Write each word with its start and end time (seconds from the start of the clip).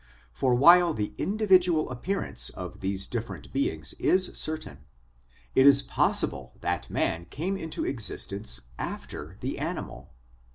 For 0.33 0.55
while 0.55 0.95
the 0.95 1.13
individual 1.19 1.91
appearance 1.91 2.49
of 2.49 2.79
these 2.79 3.05
different 3.05 3.53
beings 3.53 3.93
is 3.99 4.31
certain, 4.33 4.79
it 5.53 5.67
is 5.67 5.83
possible 5.83 6.55
that 6.61 6.89
man 6.89 7.25
came 7.25 7.55
into 7.55 7.85
existence 7.85 8.61
after 8.79 9.37
the 9.41 9.59
animal. 9.59 10.11